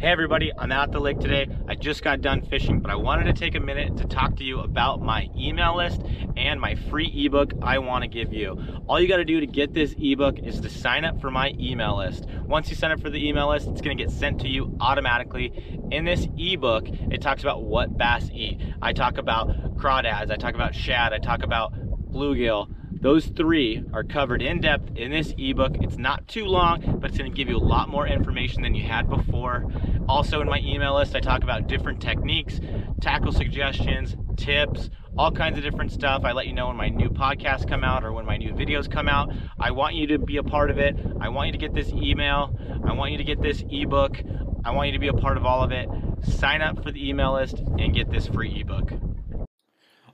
[0.00, 1.48] Hey everybody, I'm out at the lake today.
[1.66, 4.44] I just got done fishing, but I wanted to take a minute to talk to
[4.44, 6.00] you about my email list
[6.36, 8.56] and my free ebook I want to give you.
[8.86, 11.52] All you got to do to get this ebook is to sign up for my
[11.58, 12.28] email list.
[12.46, 14.72] Once you sign up for the email list, it's going to get sent to you
[14.78, 15.52] automatically.
[15.90, 18.62] In this ebook, it talks about what bass eat.
[18.80, 21.72] I talk about crawdads, I talk about shad, I talk about
[22.12, 22.68] bluegill,
[23.00, 25.76] those three are covered in depth in this ebook.
[25.80, 28.84] It's not too long, but it's gonna give you a lot more information than you
[28.84, 29.64] had before.
[30.08, 32.60] Also in my email list, I talk about different techniques,
[33.00, 36.24] tackle suggestions, tips, all kinds of different stuff.
[36.24, 38.90] I let you know when my new podcasts come out or when my new videos
[38.90, 39.32] come out.
[39.58, 40.96] I want you to be a part of it.
[41.20, 42.56] I want you to get this email.
[42.84, 44.20] I want you to get this ebook.
[44.64, 45.88] I want you to be a part of all of it.
[46.22, 48.92] Sign up for the email list and get this free ebook.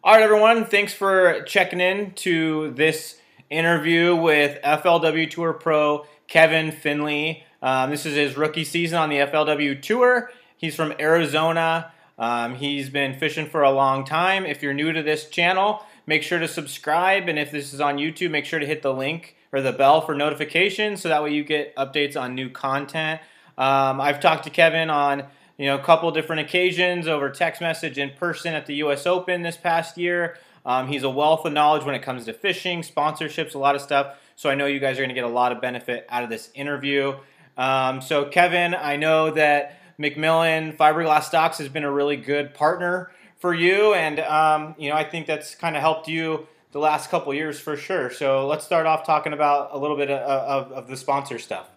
[0.07, 0.67] All right, everyone.
[0.67, 3.17] Thanks for checking in to this
[3.49, 7.43] interview with FLW Tour Pro Kevin Finley.
[7.63, 10.31] Um, this is his rookie season on the FLW Tour.
[10.59, 11.91] He's from Arizona.
[12.19, 14.45] Um, he's been fishing for a long time.
[14.45, 17.27] If you're new to this channel, make sure to subscribe.
[17.27, 20.03] And if this is on YouTube, make sure to hit the link or the bell
[20.03, 23.23] for notifications so that way you get updates on new content.
[23.57, 25.25] Um, I've talked to Kevin on
[25.57, 29.07] you know, a couple different occasions over text message in person at the U.S.
[29.07, 30.37] Open this past year.
[30.67, 33.81] Um, he's a wealth of knowledge when it comes to fishing, sponsorships, a lot of
[33.83, 34.17] stuff.
[34.37, 36.31] So I know you guys are going to get a lot of benefit out of
[36.31, 37.15] this interview.
[37.57, 43.13] Um, so Kevin, I know that McMillan Fiberglass Stocks has been a really good partner
[43.37, 47.11] for you, and um, you know I think that's kind of helped you the last
[47.11, 48.11] couple years for sure.
[48.11, 51.69] So let's start off talking about a little bit of, of, of the sponsor stuff.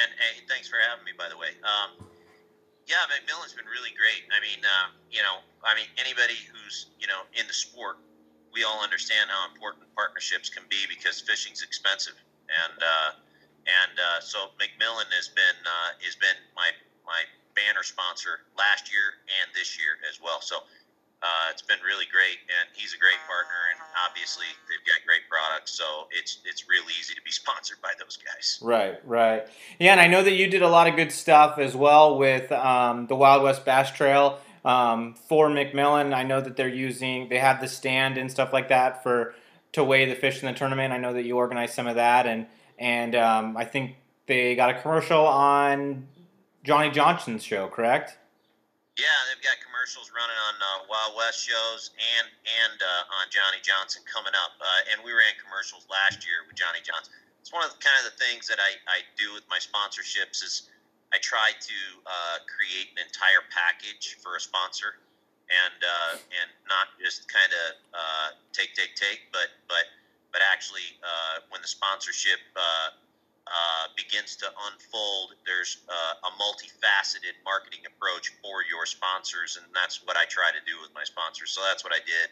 [0.00, 1.52] And hey, thanks for having me, by the way.
[1.60, 2.08] Um,
[2.88, 4.24] yeah, McMillan's been really great.
[4.32, 8.00] I mean, uh, you know, I mean, anybody who's you know in the sport,
[8.50, 12.16] we all understand how important partnerships can be because fishing's expensive,
[12.48, 13.10] and uh,
[13.68, 16.72] and uh, so McMillan has been uh, has been my
[17.04, 17.20] my
[17.52, 20.40] banner sponsor last year and this year as well.
[20.40, 20.64] So
[21.20, 23.78] uh, it's been really great, and he's a great partner, and
[24.08, 24.99] obviously they've got
[25.40, 28.58] products, so it's it's real easy to be sponsored by those guys.
[28.62, 29.46] Right, right.
[29.78, 32.50] Yeah, and I know that you did a lot of good stuff as well with
[32.52, 36.14] um, the Wild West Bass Trail um, for McMillan.
[36.14, 39.34] I know that they're using they have the stand and stuff like that for
[39.72, 40.92] to weigh the fish in the tournament.
[40.92, 42.46] I know that you organized some of that, and
[42.78, 43.96] and um, I think
[44.26, 46.08] they got a commercial on
[46.62, 48.16] Johnny Johnson's show, correct?
[48.98, 49.06] Yeah,
[49.90, 52.30] commercials running on uh, Wild West shows and
[52.62, 54.54] and uh, on Johnny Johnson coming up.
[54.62, 57.10] Uh, and we ran commercials last year with Johnny Johnson.
[57.42, 60.46] It's one of the kind of the things that I, I do with my sponsorships
[60.46, 60.70] is
[61.10, 65.02] I try to uh, create an entire package for a sponsor
[65.50, 69.90] and uh, and not just kind of uh, take take take, but but
[70.30, 70.86] but actually
[71.50, 72.38] when the sponsorship
[73.50, 80.06] uh, begins to unfold, there's uh, a multifaceted marketing approach for your sponsors, and that's
[80.06, 81.50] what I try to do with my sponsors.
[81.50, 82.30] So that's what I did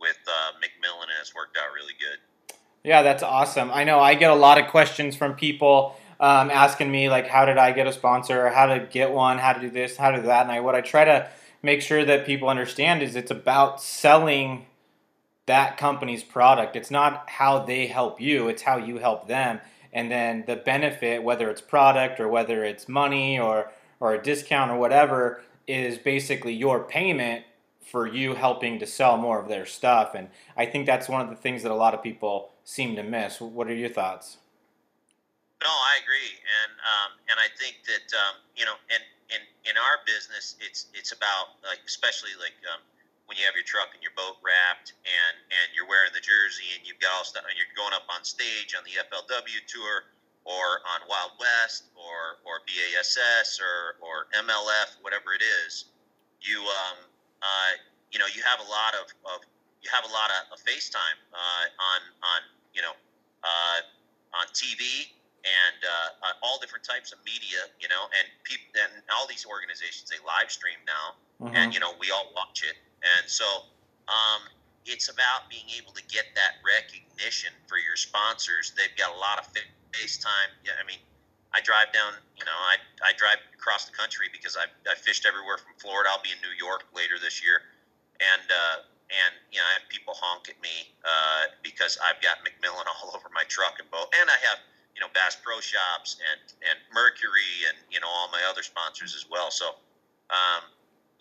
[0.00, 2.56] with uh, McMillan, and it's worked out really good.
[2.82, 3.70] Yeah, that's awesome.
[3.72, 7.44] I know I get a lot of questions from people um, asking me like, how
[7.44, 10.18] did I get a sponsor, how to get one, how to do this, how to
[10.18, 11.28] do that, and I, what I try to
[11.62, 14.64] make sure that people understand is it's about selling
[15.44, 16.74] that company's product.
[16.74, 19.60] It's not how they help you; it's how you help them
[19.94, 24.70] and then the benefit, whether it's product or whether it's money or or a discount
[24.70, 27.44] or whatever, is basically your payment
[27.80, 30.14] for you helping to sell more of their stuff.
[30.14, 33.02] And I think that's one of the things that a lot of people seem to
[33.02, 33.40] miss.
[33.40, 34.38] What are your thoughts?
[35.62, 39.00] No, I agree, and um, and I think that um, you know, and
[39.30, 39.40] in
[39.70, 42.82] in our business, it's it's about like especially like um,
[43.26, 46.68] when you have your truck and your boat wrapped and and you're wearing the jersey
[46.76, 50.08] and you've got all stuff and you're going up on stage on the FLW tour
[50.44, 55.88] or on Wild West or or BASS or or MLF whatever it is
[56.44, 56.98] you um
[57.40, 57.72] uh
[58.12, 59.40] you know you have a lot of, of
[59.84, 62.40] you have a lot of, of FaceTime uh, on on
[62.72, 62.96] you know
[63.44, 63.78] uh,
[64.40, 65.12] on TV
[65.44, 69.44] and uh, uh, all different types of media, you know, and people and all these
[69.44, 71.06] organizations they live stream now,
[71.36, 71.52] mm-hmm.
[71.52, 73.44] and you know we all watch it, and so
[74.08, 74.48] um,
[74.84, 78.72] it's about being able to get that recognition for your sponsors.
[78.76, 79.48] They've got a lot of
[79.92, 80.50] FaceTime.
[80.64, 81.00] Yeah, I mean,
[81.54, 85.24] I drive down, you know, I, I drive across the country because I've, I've fished
[85.24, 86.10] everywhere from Florida.
[86.12, 87.62] I'll be in New York later this year.
[88.20, 88.76] And, uh,
[89.08, 93.14] and you know, I have people honk at me uh, because I've got McMillan all
[93.14, 94.10] over my truck and boat.
[94.18, 94.60] And I have,
[94.92, 99.14] you know, Bass Pro Shops and, and Mercury and, you know, all my other sponsors
[99.14, 99.54] as well.
[99.54, 99.78] So,
[100.34, 100.73] um,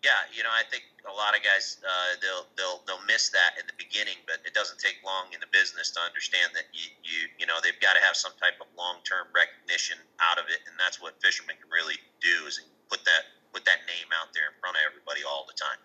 [0.03, 3.55] yeah, you know, I think a lot of guys uh, they'll they'll they'll miss that
[3.55, 6.91] in the beginning, but it doesn't take long in the business to understand that you
[7.07, 10.51] you you know they've got to have some type of long term recognition out of
[10.51, 12.59] it, and that's what fishermen can really do is
[12.91, 15.79] put that put that name out there in front of everybody all the time.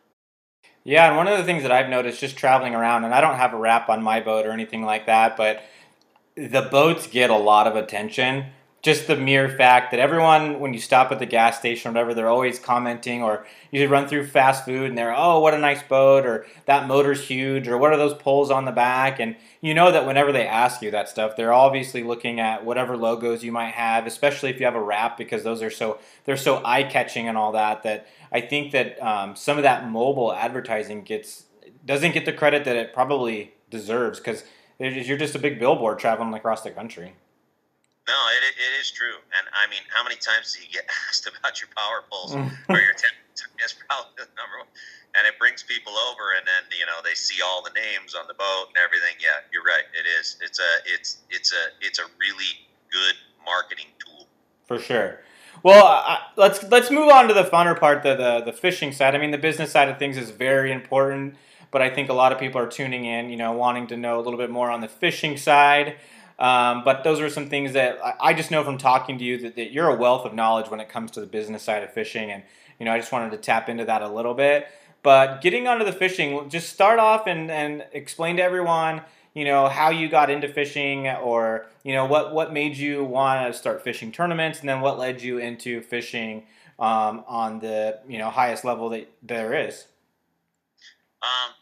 [0.82, 3.38] Yeah, and one of the things that I've noticed just traveling around, and I don't
[3.38, 5.62] have a wrap on my boat or anything like that, but
[6.35, 8.50] the boats get a lot of attention
[8.81, 12.15] just the mere fact that everyone, when you stop at the gas station or whatever,
[12.15, 15.83] they're always commenting, or you run through fast food and they're, oh, what a nice
[15.83, 19.19] boat, or that motor's huge, or what are those poles on the back?
[19.19, 22.97] And you know that whenever they ask you that stuff, they're obviously looking at whatever
[22.97, 26.37] logos you might have, especially if you have a wrap, because those are so they're
[26.37, 27.83] so eye catching and all that.
[27.83, 31.47] That I think that um, some of that mobile advertising gets
[31.85, 34.45] doesn't get the credit that it probably deserves because
[34.79, 37.15] you're just a big billboard traveling across the country.
[38.08, 39.20] No, it, it is true.
[39.37, 42.49] And I mean, how many times do you get asked about your power poles mm.
[42.72, 43.52] or your temperature?
[43.62, 44.72] Is probably the number one.
[45.14, 48.26] And it brings people over, and then you know they see all the names on
[48.26, 49.14] the boat and everything.
[49.20, 49.84] Yeah, you're right.
[49.94, 50.37] It is.
[50.43, 50.72] It's a.
[50.87, 51.19] It's.
[51.31, 51.70] It's a.
[51.81, 53.14] It's a really good
[53.44, 54.26] marketing tool.
[54.66, 55.20] For sure.
[55.62, 59.14] Well, uh, let's let's move on to the funner part, the, the the fishing side.
[59.14, 61.37] I mean, the business side of things is very important,
[61.70, 64.19] but I think a lot of people are tuning in, you know, wanting to know
[64.19, 65.96] a little bit more on the fishing side.
[66.38, 69.56] Um, but those are some things that I just know from talking to you that,
[69.56, 72.31] that, you're a wealth of knowledge when it comes to the business side of fishing.
[72.31, 72.44] And,
[72.79, 74.69] you know, I just wanted to tap into that a little bit.
[75.02, 79.02] But getting onto the fishing, just start off and, and explain to everyone,
[79.35, 83.52] you know, how you got into fishing or, you know, what, what made you want
[83.52, 86.44] to start fishing tournaments and then what led you into fishing
[86.79, 89.87] um, on the, you know, highest level that there is.
[91.23, 91.55] Um,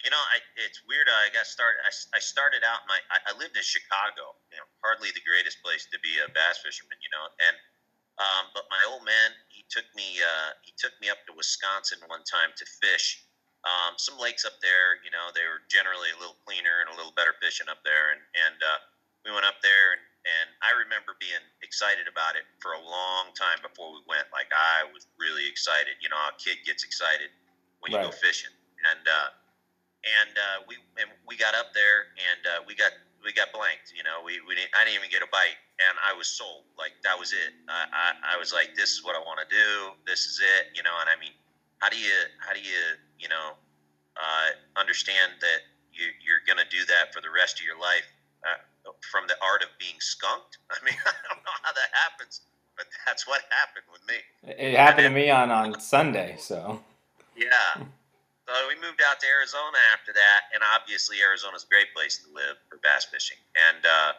[0.00, 1.08] you know, I, it's weird.
[1.12, 1.84] I got started.
[1.84, 2.96] I, I started out my.
[3.12, 4.32] I, I, lived in Chicago.
[4.48, 6.96] You know, hardly the greatest place to be a bass fisherman.
[7.04, 7.56] You know, and
[8.16, 10.24] um, but my old man, he took me.
[10.24, 13.20] Uh, he took me up to Wisconsin one time to fish.
[13.60, 14.96] Um, some lakes up there.
[15.04, 18.16] You know, they were generally a little cleaner and a little better fishing up there.
[18.16, 18.80] And and uh,
[19.28, 23.36] we went up there, and and I remember being excited about it for a long
[23.36, 24.32] time before we went.
[24.32, 26.00] Like I was really excited.
[26.00, 27.28] You know, a kid gets excited
[27.84, 28.08] when you right.
[28.08, 28.56] go fishing,
[28.88, 29.04] and.
[29.04, 29.36] Uh,
[30.04, 32.92] and uh, we and we got up there and uh, we got
[33.24, 33.92] we got blanked.
[33.92, 36.64] You know, we, we didn't, I didn't even get a bite, and I was sold.
[36.76, 37.52] Like that was it.
[37.68, 39.92] I, I, I was like, this is what I want to do.
[40.08, 40.72] This is it.
[40.76, 41.36] You know, and I mean,
[41.78, 43.56] how do you how do you you know
[44.16, 44.48] uh,
[44.80, 45.60] understand that
[45.92, 48.08] you, you're going to do that for the rest of your life
[48.44, 50.58] uh, from the art of being skunked?
[50.72, 52.40] I mean, I don't know how that happens,
[52.76, 54.18] but that's what happened with me.
[54.56, 56.80] It happened to me on on Sunday, so.
[57.36, 57.84] Yeah.
[58.50, 62.26] So we moved out to Arizona after that, and obviously Arizona's a great place to
[62.34, 63.38] live for bass fishing.
[63.54, 64.18] And uh,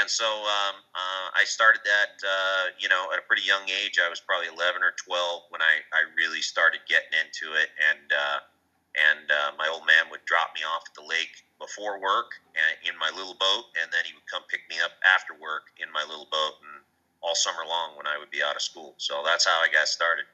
[0.00, 4.00] and so um, uh, I started that, uh, you know, at a pretty young age.
[4.00, 7.68] I was probably 11 or 12 when I, I really started getting into it.
[7.76, 8.40] And uh,
[8.96, 12.80] and uh, my old man would drop me off at the lake before work and,
[12.88, 15.92] in my little boat, and then he would come pick me up after work in
[15.92, 16.80] my little boat, and
[17.20, 18.96] all summer long when I would be out of school.
[18.96, 20.24] So that's how I got started.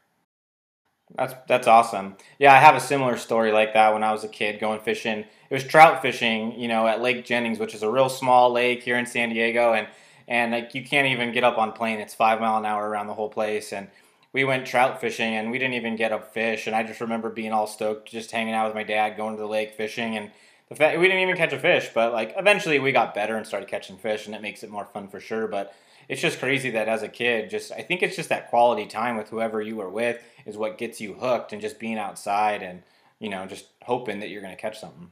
[1.17, 2.17] That's that's awesome.
[2.39, 5.21] Yeah, I have a similar story like that when I was a kid going fishing.
[5.21, 8.83] It was trout fishing, you know, at Lake Jennings, which is a real small lake
[8.83, 9.89] here in San Diego, and
[10.27, 11.99] and like you can't even get up on plane.
[11.99, 13.89] It's five mile an hour around the whole place, and
[14.33, 16.67] we went trout fishing, and we didn't even get a fish.
[16.67, 19.41] And I just remember being all stoked, just hanging out with my dad, going to
[19.41, 20.31] the lake fishing, and
[20.71, 21.91] the fact we didn't even catch a fish.
[21.93, 24.87] But like eventually, we got better and started catching fish, and it makes it more
[24.87, 25.47] fun for sure.
[25.47, 25.75] But
[26.13, 29.17] it's just crazy that as a kid, just I think it's just that quality time
[29.17, 32.85] with whoever you were with is what gets you hooked, and just being outside and
[33.17, 35.09] you know just hoping that you're going to catch something.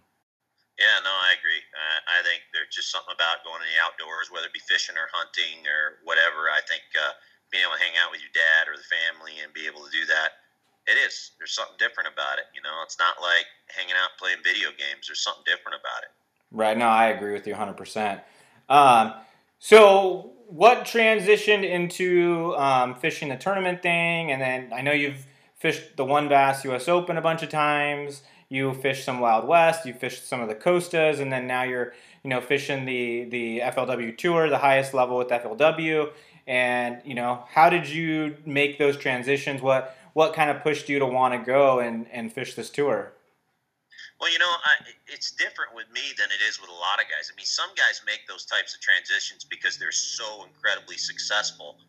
[0.77, 1.65] Yeah, no, I agree.
[1.73, 4.93] Uh, I think there's just something about going in the outdoors, whether it be fishing
[5.01, 6.53] or hunting or whatever.
[6.53, 7.17] I think uh,
[7.49, 9.93] being able to hang out with your dad or the family and be able to
[9.97, 10.45] do that,
[10.85, 11.33] it is.
[11.41, 12.53] There's something different about it.
[12.53, 15.09] You know, it's not like hanging out playing video games.
[15.09, 16.13] There's something different about it.
[16.53, 16.77] Right.
[16.77, 17.73] No, I agree with you 100%.
[18.69, 19.17] Um,
[19.62, 24.33] so, what transitioned into um, fishing the tournament thing?
[24.33, 28.23] And then I know you've fished the WON Bass US Open a bunch of times.
[28.49, 29.85] You fished some Wild West.
[29.85, 31.93] You fished some of the Costas, and then now you're
[32.25, 36.11] you know fishing the the FLW Tour, the highest level with FLW.
[36.47, 39.61] And you know, how did you make those transitions?
[39.61, 43.12] What what kind of pushed you to want to go and and fish this tour?
[44.21, 44.77] Well, you know, I,
[45.09, 47.33] it's different with me than it is with a lot of guys.
[47.33, 51.81] I mean, some guys make those types of transitions because they're so incredibly successful,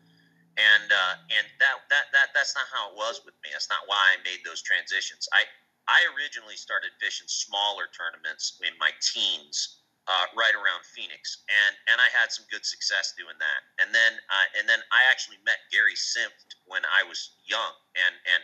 [0.56, 3.52] and uh, and that that that that's not how it was with me.
[3.52, 5.28] That's not why I made those transitions.
[5.36, 5.44] I
[5.92, 12.00] I originally started fishing smaller tournaments in my teens, uh, right around Phoenix, and and
[12.00, 13.60] I had some good success doing that.
[13.76, 18.14] And then uh, and then I actually met Gary Senft when I was young, and
[18.24, 18.40] and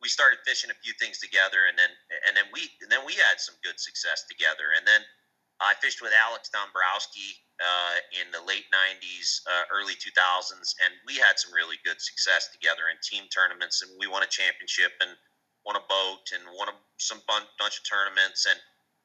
[0.00, 1.90] we started fishing a few things together, and then
[2.26, 5.02] and then we and then we had some good success together, and then
[5.58, 10.54] I fished with Alex Dombrowski uh, in the late '90s, uh, early 2000s,
[10.86, 14.30] and we had some really good success together in team tournaments, and we won a
[14.30, 15.10] championship and
[15.66, 18.58] won a boat and won a, some bunch of tournaments, and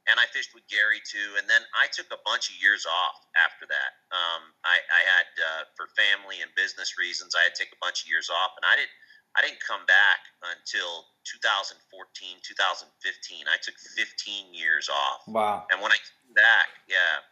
[0.07, 1.39] and I fished with Gary too.
[1.39, 3.91] And then I took a bunch of years off after that.
[4.11, 7.79] Um, I, I, had uh, for family and business reasons, I had to take a
[7.79, 8.95] bunch of years off, and I didn't.
[9.33, 13.49] I didn't come back until 2014, 2015.
[13.49, 15.25] I took 15 years off.
[15.25, 15.65] Wow.
[15.73, 17.25] And when I came back, yeah,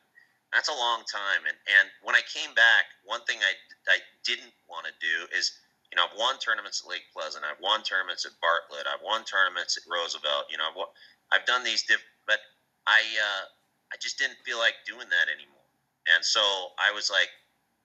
[0.50, 1.46] that's a long time.
[1.46, 3.54] And and when I came back, one thing I
[3.88, 7.44] I didn't want to do is you know, I've won tournaments at Lake Pleasant.
[7.44, 8.88] I've won tournaments at Bartlett.
[8.88, 10.48] I've won tournaments at Roosevelt.
[10.48, 10.88] You know, I've,
[11.36, 12.40] I've done these different, but
[12.88, 13.44] I uh,
[13.92, 15.68] I just didn't feel like doing that anymore.
[16.16, 16.42] And so
[16.80, 17.28] I was like,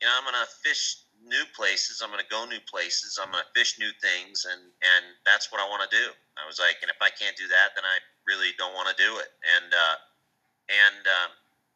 [0.00, 2.00] you know, I'm gonna fish new places.
[2.00, 3.18] I'm gonna go new places.
[3.20, 6.06] I'm gonna fish new things, and and that's what I want to do.
[6.38, 8.96] I was like, and if I can't do that, then I really don't want to
[8.96, 9.30] do it.
[9.42, 9.96] And uh,
[10.70, 11.30] and um,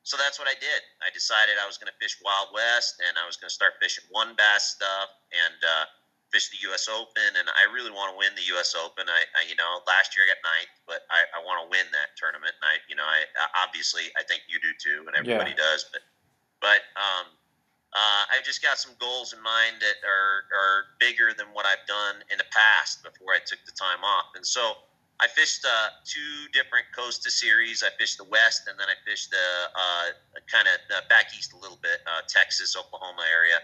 [0.07, 0.80] so that's what I did.
[1.02, 4.38] I decided I was gonna fish Wild West, and I was gonna start fishing WON
[4.38, 5.85] Bass stuff, and uh,
[6.30, 6.87] fish the U.S.
[6.87, 8.78] Open, and I really want to win the U.S.
[8.78, 9.11] Open.
[9.11, 11.87] I, I you know, last year I got ninth, but I, I want to win
[11.90, 12.54] that tournament.
[12.62, 13.26] And I, you know, I
[13.59, 15.66] obviously I think you do too, and everybody yeah.
[15.66, 15.90] does.
[15.90, 16.02] But,
[16.62, 17.39] but um,
[17.92, 21.82] uh, I've just got some goals in mind that are are bigger than what I've
[21.87, 24.30] done in the past before I took the time off.
[24.37, 24.87] And so
[25.20, 27.82] I fished uh, two different Costa series.
[27.82, 30.06] I fished the West, and then I fished the uh,
[30.47, 30.78] kind of
[31.11, 33.59] back east a little bit, uh, Texas, Oklahoma area.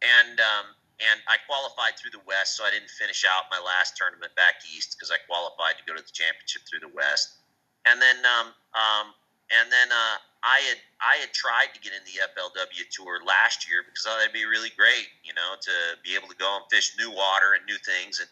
[0.00, 0.66] And um,
[0.98, 4.62] and I qualified through the West, so I didn't finish out my last tournament back
[4.66, 7.38] east because I qualified to go to the championship through the West.
[7.86, 9.06] And then, um, um,
[9.50, 13.68] and then uh, I had I had tried to get in the FLW tour last
[13.68, 15.74] year because I thought it'd be really great, you know, to
[16.04, 18.20] be able to go and fish new water and new things.
[18.20, 18.28] And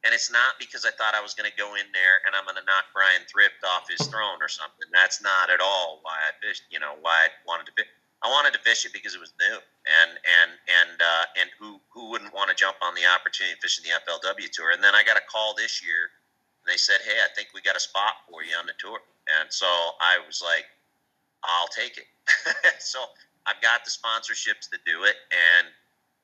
[0.00, 2.48] and it's not because I thought I was going to go in there and I'm
[2.48, 4.88] going to knock Bryan Thrift off his throne or something.
[4.92, 6.64] That's not at all why I fished.
[6.72, 7.90] You know, why I wanted to fish.
[8.20, 11.80] I wanted to fish it because it was new, and and and uh, and who
[11.92, 14.72] who wouldn't want to jump on the opportunity of fishing the FLW tour?
[14.72, 16.12] And then I got a call this year,
[16.60, 19.00] and they said, "Hey, I think we got a spot for you on the tour."
[19.38, 19.66] And so
[20.00, 20.66] I was like,
[21.44, 22.08] "I'll take it."
[22.80, 22.98] so
[23.46, 25.68] I've got the sponsorships to do it, and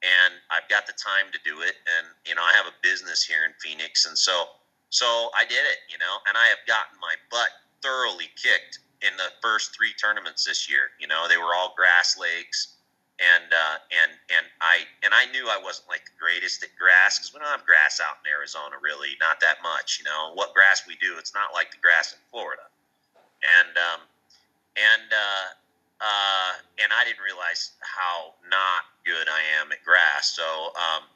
[0.03, 3.23] and I've got the time to do it, and you know I have a business
[3.23, 4.49] here in Phoenix, and so
[4.91, 7.51] so I did it, you know, and I have gotten my butt
[7.83, 10.95] thoroughly kicked in the first three tournaments this year.
[10.99, 12.77] You know, they were all grass lakes,
[13.19, 17.19] and uh, and and I and I knew I wasn't like the greatest at grass
[17.19, 19.99] because we don't have grass out in Arizona really, not that much.
[19.99, 22.69] You know, what grass we do, it's not like the grass in Florida,
[23.43, 24.01] and um,
[24.77, 25.47] and uh,
[26.01, 26.51] uh,
[26.81, 30.33] and I didn't realize how not good I am at grass.
[30.35, 30.73] So.
[30.77, 31.09] Um,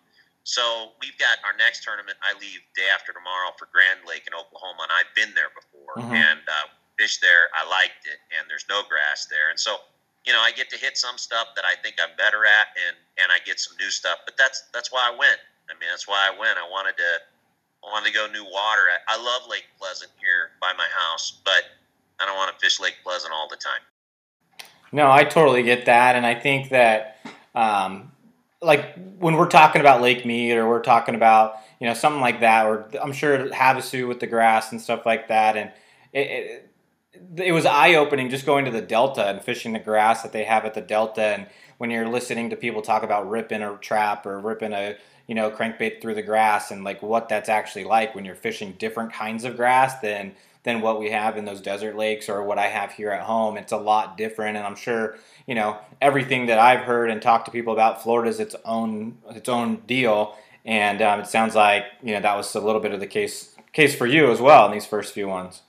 [0.43, 2.17] so we've got our next tournament.
[2.25, 6.01] I leave day after tomorrow for Grand Lake in Oklahoma, and I've been there before.
[6.01, 6.17] Mm-hmm.
[6.17, 7.49] And uh, fished there.
[7.57, 9.81] I liked it, and there's no grass there, and so
[10.29, 12.97] you know I get to hit some stuff that I think I'm better at, and
[13.17, 14.21] and I get some new stuff.
[14.29, 15.41] But that's that's why I went.
[15.73, 16.61] I mean, that's why I went.
[16.61, 17.11] I wanted to
[17.81, 18.93] I wanted to go new water.
[18.93, 21.65] I, I love Lake Pleasant here by my house, but
[22.21, 23.81] I don't want to fish Lake Pleasant all the time.
[24.93, 27.17] No, I totally get that, and I think that.
[27.55, 28.13] Um,
[28.63, 32.41] like when we're talking about Lake Mead or we're talking about you know something like
[32.41, 35.71] that, or I'm sure Havasu with the grass and stuff like that, and
[36.13, 36.31] it,
[37.15, 40.33] it, it was eye opening just going to the Delta and fishing the grass that
[40.33, 41.23] they have at the Delta.
[41.23, 41.47] And
[41.79, 44.97] when you're listening to people talk about ripping a trap or ripping a
[45.27, 48.73] you know crankbait through the grass and like what that's actually like when you're fishing
[48.79, 52.59] different kinds of grass than than what we have in those desert lakes or what
[52.59, 53.57] I have here at home.
[53.57, 57.47] It's a lot different, and I'm sure you know everything that I've heard and talked
[57.47, 60.37] to people about Florida is its own its own deal.
[60.67, 63.55] And um, it sounds like you know that was a little bit of the case
[63.73, 65.63] case for you as well in these first few ones.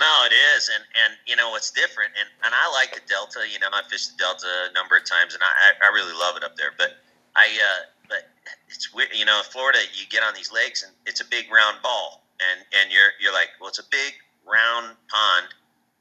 [0.00, 3.40] No, it is, and and you know it's different, and and I like the Delta.
[3.50, 6.36] You know, I fished the Delta a number of times, and I I really love
[6.36, 6.72] it up there.
[6.76, 6.98] But
[7.36, 8.28] I uh, but
[8.68, 9.10] it's weird.
[9.14, 12.66] You know, Florida, you get on these lakes, and it's a big round ball, and
[12.80, 14.14] and you're you're like, well, it's a big
[14.46, 15.46] round pond,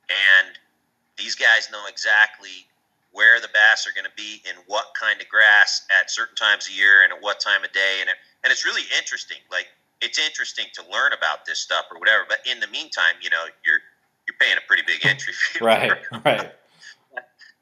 [0.09, 0.57] and
[1.17, 2.65] these guys know exactly
[3.11, 6.67] where the bass are going to be in what kind of grass at certain times
[6.67, 9.37] of year and at what time of day, and it, and it's really interesting.
[9.51, 9.67] Like
[10.01, 12.25] it's interesting to learn about this stuff or whatever.
[12.27, 13.81] But in the meantime, you know, you're
[14.27, 15.63] you're paying a pretty big entry fee.
[15.63, 15.93] right,
[16.25, 16.51] right.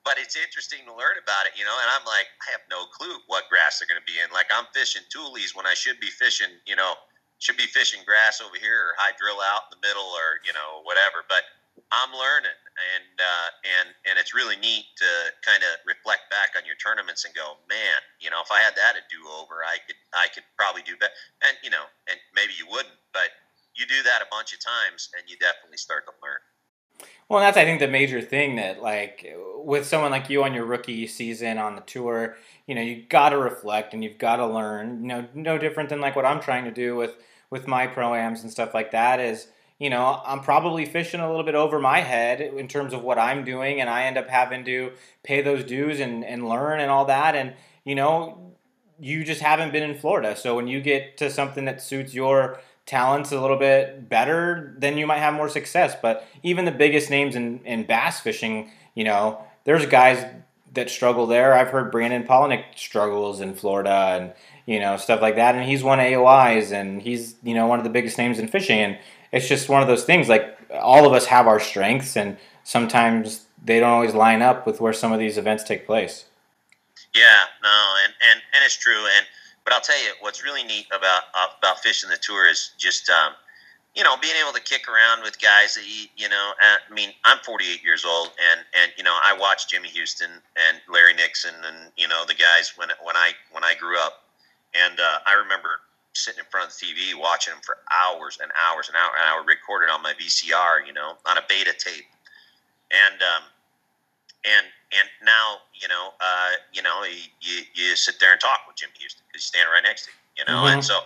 [0.06, 1.76] But it's interesting to learn about it, you know.
[1.76, 4.32] And I'm like, I have no clue what grass they're going to be in.
[4.34, 6.96] Like I'm fishing tules when I should be fishing, you know,
[7.40, 10.84] should be fishing grass over here or hydrilla out in the middle or you know
[10.84, 11.24] whatever.
[11.28, 11.48] But
[11.92, 12.60] I'm learning,
[12.96, 15.10] and uh, and and it's really neat to
[15.42, 18.76] kind of reflect back on your tournaments and go, man, you know, if I had
[18.76, 21.16] that to do over, I could I could probably do better.
[21.42, 23.32] And you know, and maybe you wouldn't, but
[23.74, 26.44] you do that a bunch of times, and you definitely start to learn.
[27.30, 29.24] Well, that's I think the major thing that like
[29.66, 32.38] with someone like you on your rookie season on the tour,
[32.68, 35.02] you know, you got to reflect and you've got to learn.
[35.02, 37.16] You know, no different than like what I'm trying to do with
[37.50, 39.48] with my proams and stuff like that is,
[39.80, 43.18] you know, I'm probably fishing a little bit over my head in terms of what
[43.18, 44.92] I'm doing and I end up having to
[45.24, 48.54] pay those dues and and learn and all that and you know,
[49.00, 50.36] you just haven't been in Florida.
[50.36, 54.98] So when you get to something that suits your talents a little bit better, then
[54.98, 55.96] you might have more success.
[56.02, 60.26] But even the biggest names in, in bass fishing, you know, there's guys
[60.74, 61.54] that struggle there.
[61.54, 64.34] I've heard Brandon Palaniuk struggles in Florida and,
[64.66, 65.54] you know, stuff like that.
[65.54, 68.80] And he's won AOYs and he's, you know, one of the biggest names in fishing.
[68.80, 68.98] And
[69.32, 73.46] it's just one of those things like all of us have our strengths and sometimes
[73.64, 76.26] they don't always line up with where some of these events take place.
[77.14, 79.06] Yeah, no, and, and, and it's true.
[79.18, 79.28] And
[79.66, 81.26] but I'll tell you, what's really neat about
[81.60, 83.34] about fishing the tour is just um,
[83.96, 86.52] you know being able to kick around with guys that you, you know.
[86.62, 90.78] I mean, I'm 48 years old, and and you know I watched Jimmy Houston and
[90.88, 94.24] Larry Nixon and you know the guys when when I when I grew up,
[94.74, 95.82] and uh, I remember
[96.14, 99.30] sitting in front of the TV watching them for hours and hours and hours, and
[99.30, 102.06] I would record it on my VCR, you know, on a beta tape,
[102.92, 103.44] and um,
[104.46, 107.04] and and now you know uh, you know
[107.42, 110.12] you, you sit there and talk with Jimmy Houston because he's standing right next to
[110.12, 110.80] you, you know, mm-hmm.
[110.80, 111.02] and so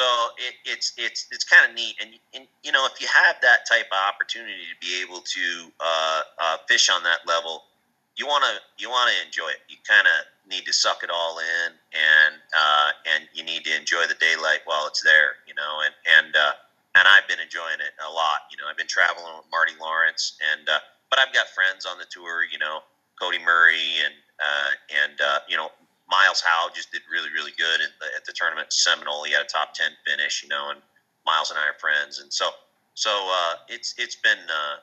[0.00, 3.36] so it, it's it's it's kind of neat, and, and you know if you have
[3.44, 5.44] that type of opportunity to be able to
[5.76, 7.68] uh, uh, fish on that level,
[8.16, 9.60] you want to you want to enjoy it.
[9.68, 13.76] You kind of need to suck it all in, and uh, and you need to
[13.76, 16.56] enjoy the daylight while it's there, you know, and and uh,
[16.96, 18.48] and I've been enjoying it a lot.
[18.48, 20.80] You know, I've been traveling with Marty Lawrence and uh,
[21.12, 22.80] but I've got friends on the tour, you know,
[23.20, 24.72] Cody Murray and uh,
[25.04, 25.68] and you know
[26.10, 29.24] Miles Howe just did really really good at the, at the tournament Seminole.
[29.24, 30.80] He had a top ten finish, you know, and
[31.24, 32.50] Miles and I are friends, and so
[32.94, 34.76] so uh, it's it's been uh,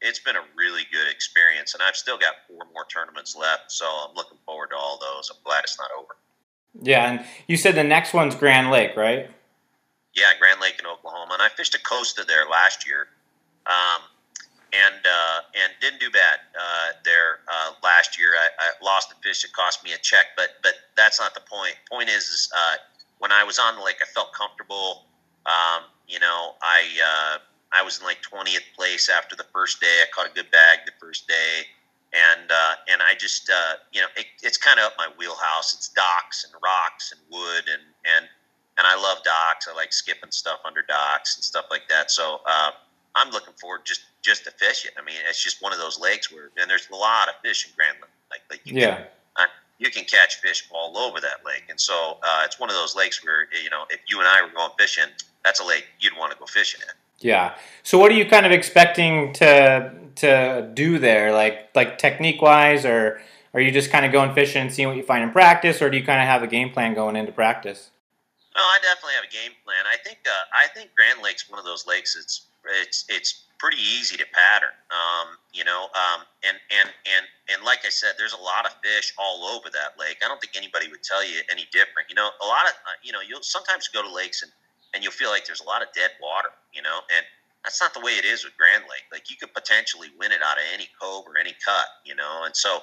[0.00, 3.86] it's been a really good experience, and I've still got four more tournaments left, so
[3.86, 5.30] I'm looking forward to all those.
[5.30, 6.16] I'm glad it's not over.
[6.82, 9.30] Yeah, and you said the next one's Grand Lake, right?
[10.14, 13.08] Yeah, Grand Lake in Oklahoma, and I fished a Costa there last year.
[13.66, 14.02] Um,
[14.74, 18.34] and uh, and didn't do bad uh, there uh, last year.
[18.34, 21.40] I, I, lost a fish; it cost me a check, but but that's not the
[21.40, 21.74] point.
[21.90, 22.76] Point is, is uh,
[23.18, 25.04] when I was on the lake, I felt comfortable.
[25.46, 27.38] Um, you know, I uh,
[27.72, 30.02] I was in like twentieth place after the first day.
[30.02, 31.66] I caught a good bag the first day,
[32.12, 33.50] and uh, and I just
[33.92, 35.74] you know it, it's kind of up my wheelhouse.
[35.74, 37.82] It's docks and rocks and wood and
[38.16, 38.26] and
[38.76, 39.68] and I love docks.
[39.70, 42.10] I like skipping stuff under docks and stuff like that.
[42.10, 42.40] So
[43.16, 44.92] I'm looking forward just just to fish it.
[44.98, 47.66] I mean, it's just one of those lakes where and there's a lot of fish
[47.66, 48.10] in Grand Lake.
[48.30, 48.96] Like, like you yeah.
[48.96, 49.46] Can, uh,
[49.78, 52.94] you can catch fish all over that lake, and so uh, it's one of those
[52.94, 55.04] lakes where you know if you and I were going fishing,
[55.44, 56.94] that's a lake you'd want to go fishing in.
[57.20, 57.54] Yeah.
[57.82, 62.84] So what are you kind of expecting to to do there, like like technique wise,
[62.84, 63.20] or
[63.52, 65.90] are you just kind of going fishing and seeing what you find in practice, or
[65.90, 67.90] do you kind of have a game plan going into practice?
[68.56, 69.84] No, I definitely have a game plan.
[69.86, 72.16] I think uh, I think Grand Lake's one of those lakes.
[72.16, 74.74] It's it's it's pretty easy to pattern.
[74.90, 78.72] Um, you know, um, and and and and like I said, there's a lot of
[78.82, 80.18] fish all over that lake.
[80.24, 82.08] I don't think anybody would tell you any different.
[82.08, 84.52] You know, a lot of uh, you know, you'll sometimes go to lakes and
[84.94, 86.50] and you'll feel like there's a lot of dead water.
[86.72, 87.24] You know, and
[87.64, 89.06] that's not the way it is with Grand Lake.
[89.12, 91.86] Like you could potentially win it out of any cove or any cut.
[92.04, 92.80] You know, and so.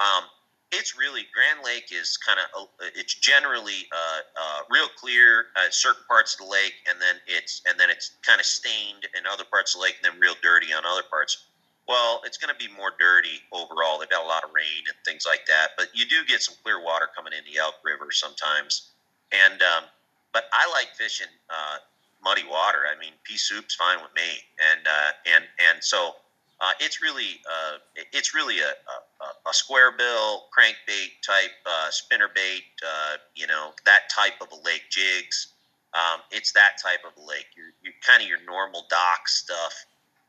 [0.00, 0.24] Um,
[0.72, 6.02] it's really Grand Lake is kind of it's generally uh, uh, real clear at certain
[6.08, 9.44] parts of the lake, and then it's and then it's kind of stained in other
[9.50, 11.46] parts of the lake, and then real dirty on other parts.
[11.88, 13.98] Well, it's going to be more dirty overall.
[13.98, 16.54] They've got a lot of rain and things like that, but you do get some
[16.62, 18.92] clear water coming in the Elk River sometimes.
[19.32, 19.84] And um,
[20.32, 21.82] but I like fishing uh,
[22.22, 22.86] muddy water.
[22.86, 24.30] I mean, pea soup's fine with me,
[24.70, 26.14] and uh, and and so
[26.60, 27.78] uh, it's really uh,
[28.12, 32.64] it's really a, a, a, square bill crankbait type uh, spinner bait.
[32.84, 35.54] Uh, you know that type of a lake jigs.
[35.94, 37.46] Um, it's that type of a lake.
[37.56, 39.74] You're, you're kind of your normal dock stuff.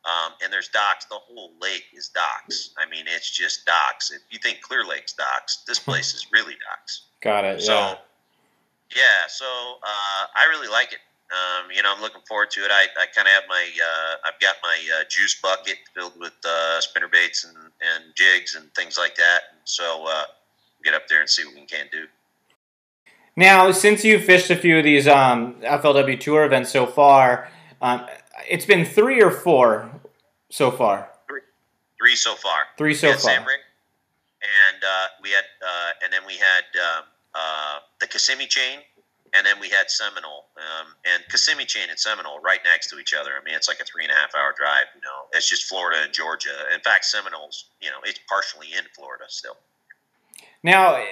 [0.03, 1.05] Um, and there's docks.
[1.05, 2.71] The whole lake is docks.
[2.79, 4.09] I mean, it's just docks.
[4.09, 7.03] If you think Clear Lake's docks, this place is really docks.
[7.21, 7.61] Got it.
[7.61, 7.95] So, yeah.
[8.95, 9.27] yeah.
[9.27, 10.99] So uh, I really like it.
[11.31, 12.71] Um, you know, I'm looking forward to it.
[12.71, 16.33] I, I kind of have my, uh, I've got my uh, juice bucket filled with
[16.45, 19.39] uh, spinner baits and, and jigs and things like that.
[19.63, 20.23] So uh,
[20.83, 22.05] get up there and see what we can do.
[23.37, 27.47] Now, since you've fished a few of these um, FLW Tour events so far,
[27.81, 28.05] um,
[28.49, 29.89] it's been three or four
[30.49, 31.09] so far.
[31.29, 31.41] Three,
[31.97, 32.59] three so far.
[32.77, 33.31] Three so far.
[33.31, 38.79] and uh, we had, uh, and then we had um, uh, the Kissimmee chain,
[39.33, 43.13] and then we had Seminole um, and Kissimmee Chain and Seminole right next to each
[43.13, 43.31] other.
[43.39, 44.85] I mean, it's like a three and a half hour drive.
[44.95, 46.55] You know, it's just Florida and Georgia.
[46.73, 49.57] In fact, Seminole's you know it's partially in Florida still.
[50.63, 51.03] Now,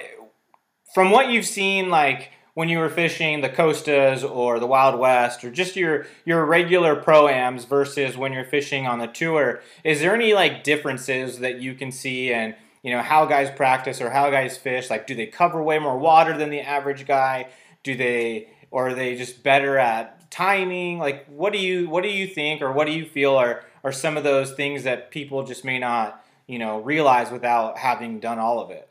[0.94, 5.44] from what you've seen, like when you were fishing the Costas or the Wild West
[5.44, 10.14] or just your your regular pro-ams versus when you're fishing on the tour, is there
[10.14, 14.30] any like differences that you can see and you know how guys practice or how
[14.30, 14.90] guys fish?
[14.90, 17.48] Like, do they cover way more water than the average guy?
[17.82, 20.98] Do they or are they just better at timing?
[20.98, 23.92] Like, what do you what do you think or what do you feel are are
[23.92, 28.38] some of those things that people just may not you know realize without having done
[28.38, 28.88] all of it?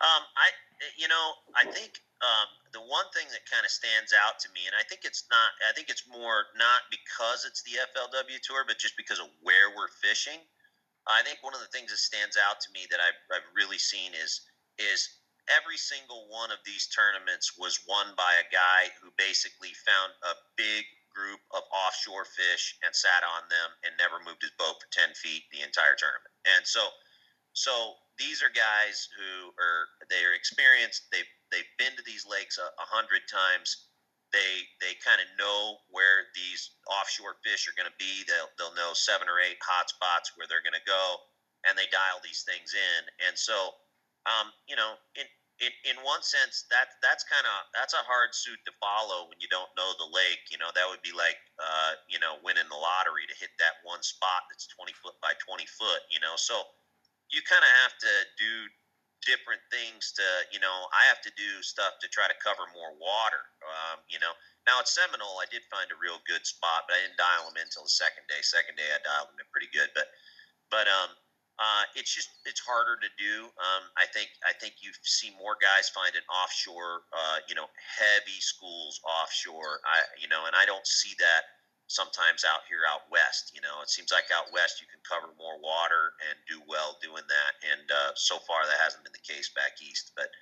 [0.00, 0.48] Um, I
[0.96, 4.70] you know I think um, the one thing that kind of stands out to me,
[4.70, 8.62] and I think it's not, I think it's more not because it's the FLW tour,
[8.62, 10.38] but just because of where we're fishing.
[11.10, 13.78] I think one of the things that stands out to me that I've, I've really
[13.78, 14.46] seen is
[14.78, 15.21] is
[15.58, 20.34] every single one of these tournaments was won by a guy who basically found a
[20.56, 24.88] big group of offshore fish and sat on them and never moved his boat for
[24.92, 26.32] 10 feet the entire tournament.
[26.56, 26.80] And so
[27.52, 31.08] so these are guys who are they're experienced.
[31.12, 33.92] They've they've been to these lakes a, a hundred times.
[34.32, 38.24] They they kind of know where these offshore fish are going to be.
[38.24, 41.28] They'll they'll know seven or eight hot spots where they're going to go,
[41.68, 43.00] and they dial these things in.
[43.28, 43.76] And so,
[44.24, 45.28] um, you know, in
[45.62, 49.38] in, in one sense, that that's kind of that's a hard suit to follow when
[49.38, 50.50] you don't know the lake.
[50.50, 53.78] You know, that would be like uh, you know winning the lottery to hit that
[53.86, 56.02] one spot that's twenty foot by twenty foot.
[56.10, 56.66] You know, so
[57.30, 58.52] you kind of have to do
[59.22, 62.90] different things to you know i have to do stuff to try to cover more
[62.98, 64.34] water um, you know
[64.66, 67.54] now at seminole i did find a real good spot but i didn't dial them
[67.54, 70.10] in until the second day second day i dialed them in pretty good but
[70.74, 71.14] but um
[71.60, 73.44] uh, it's just it's harder to do.
[73.60, 77.68] Um, I think I think you see more guys find an offshore, uh, you know,
[77.76, 79.84] heavy schools offshore.
[79.84, 81.52] I you know, and I don't see that
[81.92, 83.52] sometimes out here out west.
[83.52, 86.96] You know, it seems like out west you can cover more water and do well
[87.04, 87.52] doing that.
[87.68, 90.16] And uh, so far that hasn't been the case back east.
[90.16, 90.32] But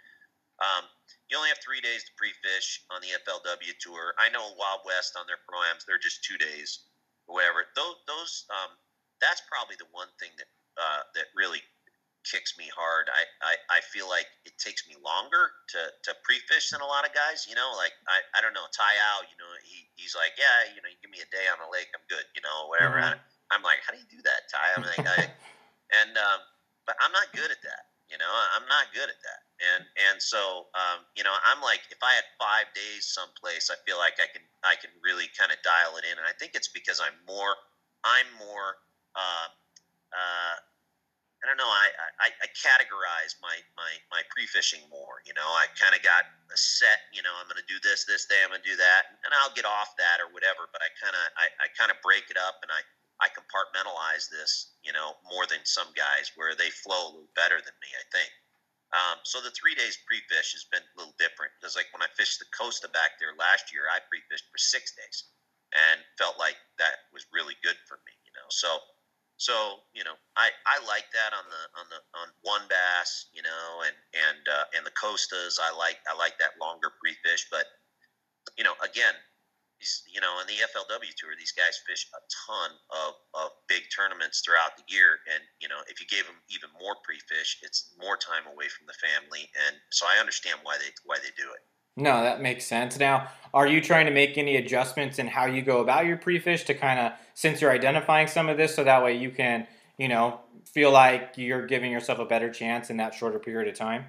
[0.62, 0.86] um,
[1.26, 4.14] you only have three days to pre-fish on the FLW tour.
[4.14, 6.86] I know Wild West on their proams they're just two days,
[7.26, 7.66] or whatever.
[7.74, 8.78] Those, those um,
[9.18, 10.46] that's probably the one thing that
[10.80, 11.60] uh, that really
[12.24, 13.08] kicks me hard.
[13.08, 17.08] I, I, I feel like it takes me longer to, to pre-fish than a lot
[17.08, 20.12] of guys, you know, like, I, I don't know, Ty Al, you know, he, he's
[20.12, 22.44] like, yeah, you know, you give me a day on the lake, I'm good, you
[22.44, 23.00] know, whatever.
[23.00, 23.20] Mm-hmm.
[23.50, 24.66] I, am like, how do you do that, Ty?
[24.76, 25.20] I'm like, I,
[26.00, 26.40] and, um,
[26.84, 27.88] but I'm not good at that.
[28.10, 29.40] You know, I'm not good at that.
[29.62, 33.78] And, and so, um, you know, I'm like, if I had five days someplace, I
[33.86, 36.18] feel like I can, I can really kind of dial it in.
[36.18, 37.54] And I think it's because I'm more,
[38.02, 38.82] I'm more,
[39.14, 39.46] uh,
[40.10, 40.56] uh,
[41.40, 41.72] I don't know.
[41.72, 41.88] I,
[42.20, 45.24] I, I categorize my, my, my pre fishing more.
[45.24, 47.08] You know, I kind of got a set.
[47.16, 48.44] You know, I'm going to do this this day.
[48.44, 50.68] I'm going to do that, and I'll get off that or whatever.
[50.68, 52.84] But I kind of I, I kind of break it up and I
[53.24, 54.76] I compartmentalize this.
[54.84, 57.88] You know, more than some guys where they flow a little better than me.
[57.96, 58.30] I think.
[58.90, 62.10] Um, so the three days pre-fish has been a little different because like when I
[62.18, 65.30] fished the Costa back there last year, I pre-fished for six days
[65.70, 68.14] and felt like that was really good for me.
[68.26, 68.82] You know, so
[69.40, 73.40] so you know, I, I like that on the on the on WON Bass, you
[73.40, 75.56] know, and and uh, and the Costas.
[75.56, 77.64] I like I like that longer pre fish, but
[78.60, 79.16] you know, again,
[80.12, 84.44] you know, in the FLW tour, these guys fish a ton of, of big tournaments
[84.44, 87.96] throughout the year, and you know, if you gave them even more pre fish, it's
[87.96, 91.48] more time away from the family, and so I understand why they why they do
[91.48, 91.64] it.
[91.96, 92.98] No, that makes sense.
[92.98, 96.64] Now, are you trying to make any adjustments in how you go about your pre-fish
[96.64, 99.66] to kind of, since you're identifying some of this, so that way you can,
[99.98, 103.74] you know, feel like you're giving yourself a better chance in that shorter period of
[103.74, 104.06] time?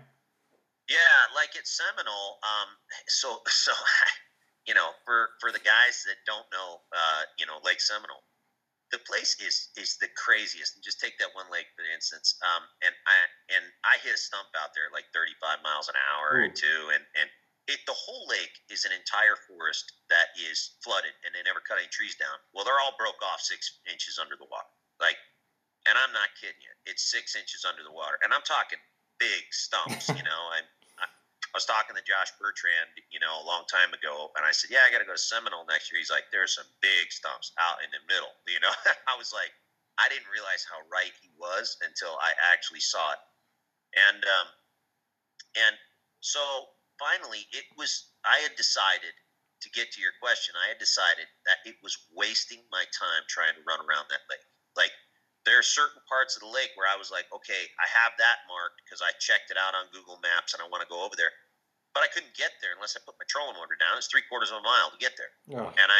[0.89, 2.37] Yeah, like at Seminole.
[2.43, 2.69] Um,
[3.07, 3.71] so, so,
[4.67, 8.23] you know, for for the guys that don't know, uh, you know, Lake Seminole,
[8.91, 10.75] the place is is the craziest.
[10.75, 12.37] And just take that one lake for instance.
[12.43, 13.17] Um, and I
[13.57, 16.45] and I hit a stump out there like 35 miles an hour Ooh.
[16.45, 17.29] or two, and and
[17.71, 21.79] it, the whole lake is an entire forest that is flooded and they never cut
[21.79, 22.35] any trees down.
[22.51, 24.67] Well, they're all broke off six inches under the water.
[24.99, 25.15] Like,
[25.87, 26.73] and I'm not kidding you.
[26.85, 28.19] It's six inches under the water.
[28.21, 28.77] And I'm talking
[29.17, 30.41] big stumps, you know.
[30.51, 30.61] I,
[30.99, 34.53] I, I was talking to Josh Bertrand, you know, a long time ago, and I
[34.53, 37.09] said, "Yeah, I got to go to Seminole next year." He's like, "There's some big
[37.09, 38.73] stumps out in the middle," you know.
[39.09, 39.49] I was like,
[39.97, 43.21] I didn't realize how right he was until I actually saw it,
[43.97, 44.47] and um,
[45.65, 45.75] and
[46.21, 46.41] so
[47.01, 49.17] finally, it was, I had decided
[49.65, 53.53] to get to your question, I had decided that it was wasting my time trying
[53.57, 54.41] to run around that lake.
[54.77, 54.93] Like,
[55.45, 58.45] there are certain parts of the lake where I was like, okay, I have that
[58.45, 61.17] marked because I checked it out on Google Maps and I want to go over
[61.17, 61.33] there.
[61.93, 63.99] but I couldn't get there unless I put my trolling motor down.
[63.99, 65.67] It's three quarters of a mile to get there, Oh.
[65.75, 65.99] and I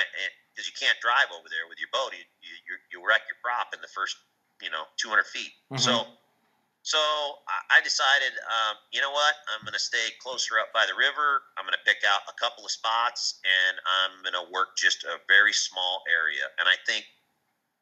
[0.56, 3.76] because you can't drive over there with your boat, you you, you, wreck your prop
[3.76, 4.16] in the first
[4.64, 5.52] you know 200 feet.
[5.68, 5.84] Mhm.
[5.84, 6.08] So
[6.84, 6.98] so
[7.70, 9.36] I- decided, um, you know what?
[9.50, 11.42] I'm going to stay closer up by the river.
[11.58, 15.04] I'm going to pick out a couple of spots, and I'm going to work just
[15.04, 16.46] a very small area.
[16.62, 17.04] And I think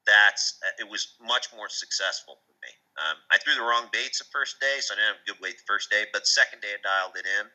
[0.07, 2.71] that's it was much more successful for me.
[2.97, 5.41] Um, I threw the wrong baits the first day, so I didn't have a good
[5.43, 6.07] weight the first day.
[6.11, 7.45] But second day, I dialed it in,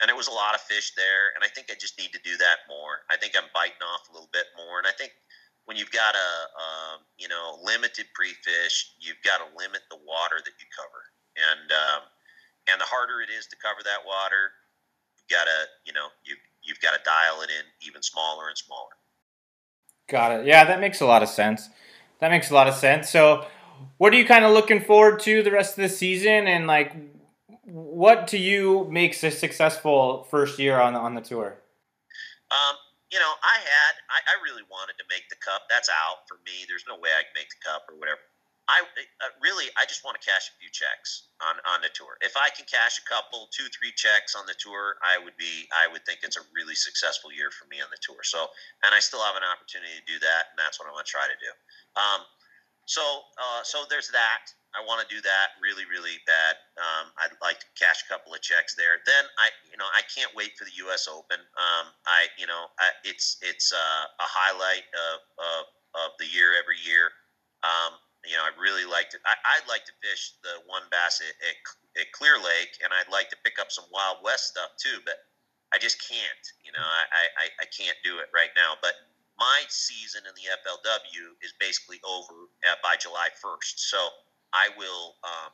[0.00, 1.34] and it was a lot of fish there.
[1.34, 3.04] And I think I just need to do that more.
[3.10, 5.12] I think I'm biting off a little bit more, and I think
[5.68, 10.40] when you've got a um, you know limited pre-fish, you've got to limit the water
[10.40, 11.02] that you cover,
[11.36, 12.02] and um,
[12.72, 14.56] and the harder it is to cover that water,
[15.12, 18.56] you've got to you know you you've got to dial it in even smaller and
[18.56, 18.96] smaller.
[20.08, 20.46] Got it.
[20.46, 21.68] Yeah, that makes a lot of sense.
[22.20, 23.10] That makes a lot of sense.
[23.10, 23.44] So,
[23.98, 26.96] what are you kind of looking forward to the rest of the season, and like,
[27.64, 31.60] what to you makes a successful first year on the, on the tour?
[32.50, 32.76] Um,
[33.08, 35.64] you know, I had, I, I really wanted to make the cup.
[35.72, 36.68] That's out for me.
[36.68, 38.20] There's no way I can make the cup or whatever.
[38.68, 42.20] I uh, really, I just want to cash a few checks on on the tour.
[42.20, 45.64] If I can cash a couple, two, three checks on the tour, I would be,
[45.72, 48.20] I would think it's a really successful year for me on the tour.
[48.28, 48.52] So,
[48.84, 51.08] and I still have an opportunity to do that, and that's what I'm going to
[51.08, 51.50] try to do.
[51.96, 52.20] Um,
[52.88, 53.04] so,
[53.36, 54.48] uh, so there's that.
[54.72, 56.56] I want to do that really, really bad.
[56.76, 59.00] Um, I'd like to cash a couple of checks there.
[59.04, 61.08] Then I, you know, I can't wait for the U.S.
[61.08, 61.40] Open.
[61.56, 65.62] Um, I, you know, I, it's it's uh, a highlight of, of
[65.96, 67.12] of the year every year.
[67.64, 69.18] Um, you know, I really like to.
[69.24, 71.56] I, I'd like to fish the WON Bass at, at,
[72.04, 75.00] at Clear Lake, and I'd like to pick up some Wild West stuff too.
[75.04, 75.16] But
[75.72, 76.44] I just can't.
[76.64, 78.76] You know, I, I, I can't do it right now.
[78.80, 78.96] But
[79.38, 83.78] my season in the FLW is basically over uh, by July 1st.
[83.78, 83.98] So
[84.52, 85.50] I will, um,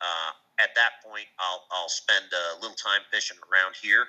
[0.00, 4.06] uh, at that point, I'll, I'll spend a little time fishing around here,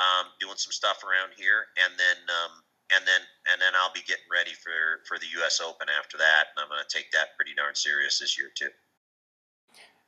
[0.00, 2.64] um, doing some stuff around here, and then, um,
[2.96, 3.20] and then,
[3.52, 5.60] and then I'll be getting ready for, for the U.S.
[5.60, 8.72] Open after that, and I'm going to take that pretty darn serious this year too.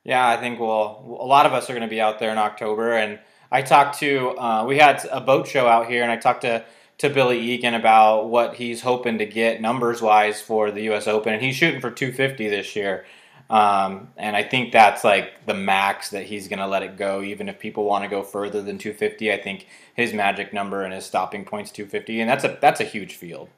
[0.03, 2.37] Yeah, I think well, a lot of us are going to be out there in
[2.37, 3.19] October, and
[3.51, 6.63] I talked to uh, we had a boat show out here, and I talked to
[6.97, 11.07] to Billy Egan about what he's hoping to get numbers wise for the U.S.
[11.07, 13.05] Open, and he's shooting for 250 this year.
[13.49, 17.21] Um, and I think that's like the max that he's going to let it go,
[17.21, 19.31] even if people want to go further than 250.
[19.31, 22.85] I think his magic number and his stopping point's 250, and that's a that's a
[22.85, 23.49] huge field.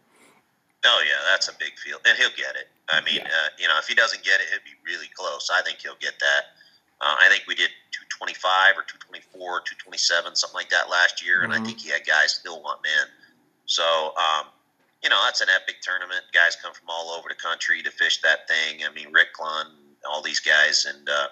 [0.85, 2.67] Oh yeah, that's a big field, and he'll get it.
[2.89, 3.27] I mean, Yeah.
[3.27, 5.49] uh, you know, if he doesn't get it, it'd be really close.
[5.53, 6.43] I think he'll get that.
[6.99, 11.53] Uh, I think we did 225 or 224, 227, something like that last year, and
[11.53, 11.65] I Mhm.
[11.65, 13.07] think he had guys still wanting in.
[13.67, 13.83] So,
[14.17, 14.47] um,
[15.03, 16.21] you know, that's an epic tournament.
[16.33, 18.79] Guys come from all over the country to fish that thing.
[18.89, 19.65] I mean, Rick Clunn,
[20.09, 21.27] all these guys, and uh,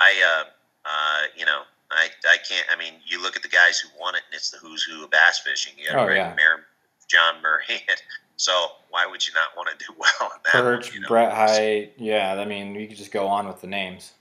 [0.00, 0.44] I, uh,
[0.86, 2.66] uh, you know, I, I can't.
[2.72, 5.04] I mean, you look at the guys who won it, and it's the who's who
[5.04, 5.74] of bass fishing.
[5.76, 6.34] You got Oh, Rick yeah.
[6.36, 6.64] Mer-
[7.08, 7.64] John Murray.
[8.36, 8.52] so
[8.88, 10.64] why would you not want to do well in that?
[10.64, 11.08] one, Perch, you know?
[11.08, 12.34] Brett Hite, yeah.
[12.40, 14.12] I mean, we could just go on with the names.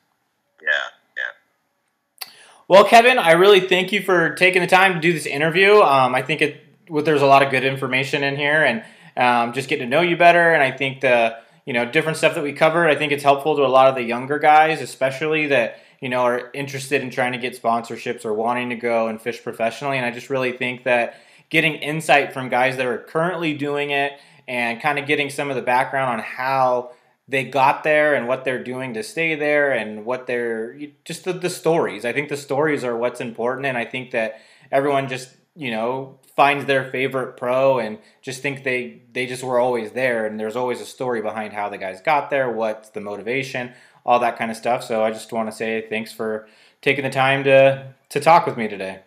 [0.62, 0.70] Yeah,
[1.16, 2.30] yeah.
[2.68, 5.82] Well, Kevin, I really thank you for taking the time to do this interview.
[5.82, 8.84] Um, I think it well, there's a lot of good information in here, and
[9.16, 10.54] um, just getting to know you better.
[10.54, 13.56] And I think the you know different stuff that we covered, I think it's helpful
[13.56, 17.32] to a lot of the younger guys, especially that you know are interested in trying
[17.32, 19.98] to get sponsorships or wanting to go and fish professionally.
[19.98, 21.16] And I just really think that
[21.50, 24.14] getting insight from guys that are currently doing it
[24.48, 26.92] and kind of getting some of the background on how
[27.30, 31.32] they got there and what they're doing to stay there and what they're just the,
[31.32, 32.04] the stories.
[32.04, 34.42] I think the stories are what's important, and I think that
[34.74, 39.60] everyone just you know finds their favorite pro and just think they they just were
[39.60, 43.02] always there, and there's always a story behind how the guys got there, what's the
[43.02, 43.74] motivation,
[44.06, 44.84] all that kind of stuff.
[44.84, 46.48] So I just want to say thanks for
[46.82, 49.02] taking the time to to talk with me today.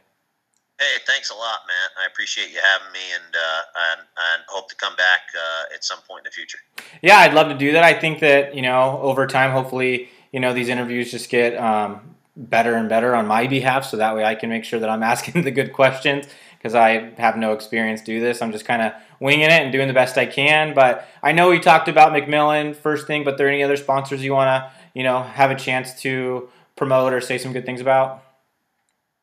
[0.78, 1.90] Hey, thanks a lot, man.
[2.02, 5.84] I appreciate you having me, and uh, and, and hope to come back uh, at
[5.84, 6.58] some point in the future.
[7.00, 7.84] Yeah, I'd love to do that.
[7.84, 12.13] I think that you know over time, hopefully, you know these interviews just get um,
[12.36, 15.02] better and better on my behalf, so that way I can make sure that I'm
[15.12, 16.26] asking the good questions
[16.58, 18.40] because I have no experience do this.
[18.40, 20.74] I'm just kind of winging it and doing the best I can.
[20.74, 24.32] But I know we talked about McMillan first thing, but there any other sponsors you
[24.32, 28.22] want to you know have a chance to promote or say some good things about?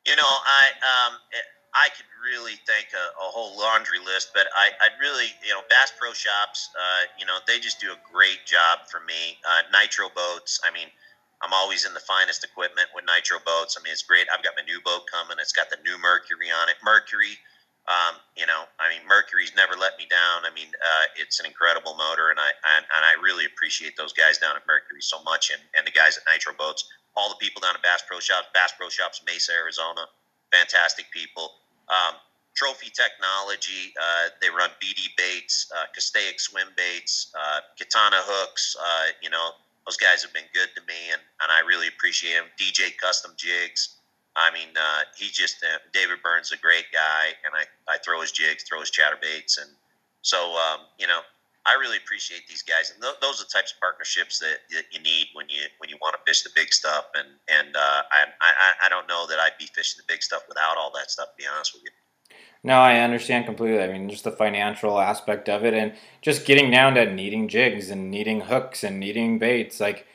[0.05, 1.17] You know, I um,
[1.73, 5.61] I could really thank a, a whole laundry list, but I, I'd really, you know,
[5.69, 9.39] Bass Pro Shops, uh, you know, they just do a great job for me.
[9.45, 10.87] Uh, Nitro boats, I mean,
[11.41, 13.77] I'm always in the finest equipment with Nitro boats.
[13.77, 14.27] I mean, it's great.
[14.29, 15.37] I've got my new boat coming.
[15.41, 16.77] It's got the new Mercury on it.
[16.85, 17.33] Mercury,
[17.89, 20.45] um, you know, I mean, Mercury's never let me down.
[20.45, 24.13] I mean, uh, it's an incredible motor, and I and, and I really appreciate those
[24.13, 26.85] guys down at Mercury so much, and, and the guys at Nitro Boats,
[27.17, 30.05] all the people down at Bass Pro Shops, Bass Pro Shops, Mesa, Arizona.
[30.53, 31.57] fantastic people.
[31.89, 32.15] Um,
[32.55, 38.75] Trophy Technology, uh, they run BD baits, uh, Castaic swim baits, uh, Katana hooks.
[38.79, 39.51] Uh, you know,
[39.85, 42.45] those guys have been good to me, and, and I really appreciate them.
[42.59, 43.97] DJ Custom Jigs.
[44.35, 48.21] I mean, uh, he just uh, David Burns, a great guy, and I, I throw
[48.21, 49.69] his jigs, throw his chatterbaits, and
[50.21, 51.19] so um, you know,
[51.65, 54.85] I really appreciate these guys, and th- those are the types of partnerships that, that
[54.91, 57.05] you need when you when you want to fish the big stuff.
[57.13, 60.43] And and uh, I, I I don't know that I'd be fishing the big stuff
[60.47, 61.35] without all that stuff.
[61.35, 61.91] To be honest with you.
[62.63, 63.81] No, I understand completely.
[63.81, 67.89] I mean, just the financial aspect of it, and just getting down to needing jigs
[67.89, 69.79] and needing hooks and needing baits.
[69.79, 70.05] Like,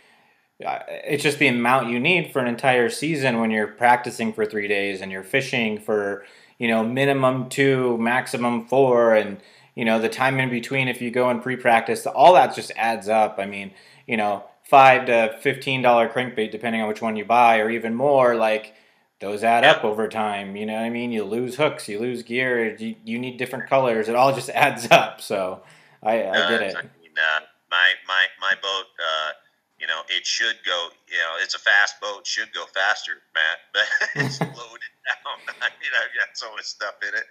[0.60, 4.68] it's just the amount you need for an entire season when you're practicing for three
[4.68, 6.24] days and you're fishing for,
[6.58, 9.38] you know, minimum two, maximum four, and
[9.74, 13.08] you know the time in between if you go and pre-practice all that just adds
[13.08, 13.70] up i mean
[14.06, 17.94] you know five to fifteen dollar crankbait depending on which one you buy or even
[17.94, 18.74] more like
[19.20, 22.22] those add up over time you know what i mean you lose hooks you lose
[22.22, 25.62] gear you, you need different colors it all just adds up so
[26.02, 29.30] i, I get it I mean, uh, my my my boat uh,
[29.78, 33.58] you know it should go you know it's a fast boat should go faster matt
[33.72, 37.24] but it's loaded down i mean i've got so much stuff in it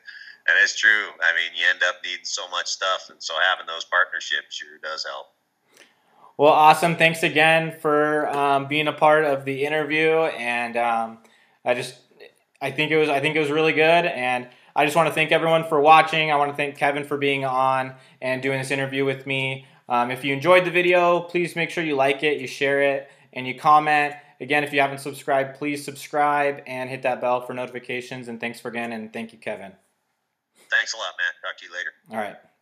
[0.48, 1.08] and it's true.
[1.22, 4.78] I mean, you end up needing so much stuff, and so having those partnerships sure
[4.82, 5.28] does help.
[6.38, 6.98] Well, awesome.
[6.98, 11.18] Thanks again for um, being a part of the interview, and um,
[11.66, 11.96] I just,
[12.62, 15.14] I think it was, I think it was really good, and I just want to
[15.14, 16.32] thank everyone for watching.
[16.32, 19.66] I want to thank Kevin for being on and doing this interview with me.
[19.88, 23.10] Um, if you enjoyed the video, please make sure you like it, you share it,
[23.34, 24.16] and you comment.
[24.42, 28.28] Again, if you haven't subscribed, please subscribe and hit that bell for notifications.
[28.28, 29.74] And thanks for again, and thank you, Kevin.
[30.70, 31.50] Thanks a lot, Matt.
[31.50, 31.92] Talk to you later.
[32.12, 32.55] All right.